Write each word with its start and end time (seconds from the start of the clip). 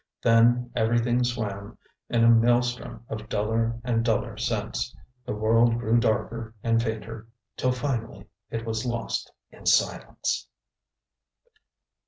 Then 0.23 0.71
everything 0.75 1.23
swam 1.23 1.77
in 2.09 2.23
a 2.23 2.27
maelstrom 2.27 3.05
of 3.07 3.29
duller 3.29 3.79
and 3.83 4.03
duller 4.03 4.35
sense, 4.35 4.97
the 5.27 5.35
world 5.35 5.77
grew 5.77 5.99
darker 5.99 6.55
and 6.63 6.81
fainter, 6.81 7.27
till 7.55 7.71
finally 7.71 8.27
it 8.49 8.65
was 8.65 8.83
lost 8.83 9.31
in 9.51 9.67
silence. 9.67 10.47